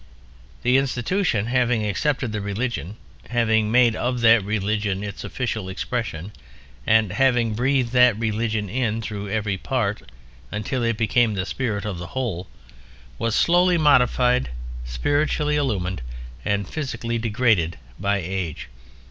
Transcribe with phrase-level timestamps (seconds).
[0.63, 2.95] The institution—having accepted the religion,
[3.29, 6.31] having made of that religion its official expression,
[6.87, 10.01] and having breathed that religion in through every part
[10.51, 14.49] until it became the spirit of the whole—was slowly modified,
[14.85, 16.01] spiritually illumined
[16.43, 18.69] and physically degraded by age.